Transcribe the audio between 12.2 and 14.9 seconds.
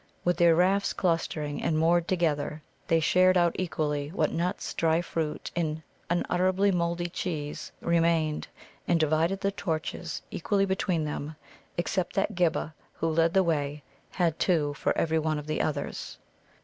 Ghibba, who led the way, had two